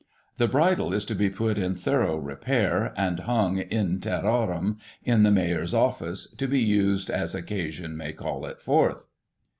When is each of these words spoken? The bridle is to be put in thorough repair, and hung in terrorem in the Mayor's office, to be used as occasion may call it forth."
The 0.37 0.47
bridle 0.47 0.93
is 0.95 1.05
to 1.05 1.13
be 1.13 1.29
put 1.29 1.59
in 1.59 1.75
thorough 1.75 2.17
repair, 2.17 2.91
and 2.97 3.19
hung 3.19 3.59
in 3.59 3.99
terrorem 3.99 4.79
in 5.03 5.21
the 5.21 5.29
Mayor's 5.29 5.75
office, 5.75 6.25
to 6.37 6.47
be 6.47 6.59
used 6.59 7.11
as 7.11 7.35
occasion 7.35 7.95
may 7.95 8.11
call 8.11 8.47
it 8.47 8.59
forth." 8.59 9.05